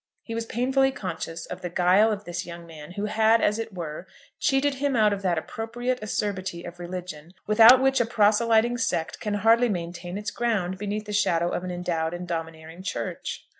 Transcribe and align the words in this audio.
He 0.23 0.33
was 0.33 0.47
painfully 0.47 0.89
conscious 0.89 1.45
of 1.45 1.61
the 1.61 1.69
guile 1.69 2.11
of 2.11 2.23
this 2.25 2.43
young 2.43 2.65
man, 2.65 2.93
who 2.93 3.05
had, 3.05 3.39
as 3.39 3.59
it 3.59 3.71
were, 3.71 4.07
cheated 4.39 4.73
him 4.81 4.95
out 4.95 5.13
of 5.13 5.21
that 5.21 5.37
appropriate 5.37 6.01
acerbity 6.01 6.63
of 6.63 6.79
religion, 6.79 7.35
without 7.45 7.79
which 7.79 8.01
a 8.01 8.05
proselyting 8.07 8.79
sect 8.79 9.19
can 9.19 9.35
hardly 9.35 9.69
maintain 9.69 10.17
its 10.17 10.31
ground 10.31 10.79
beneath 10.79 11.05
the 11.05 11.13
shadow 11.13 11.49
of 11.49 11.63
an 11.63 11.69
endowed 11.69 12.15
and 12.15 12.27
domineering 12.27 12.81
Church. 12.81 13.45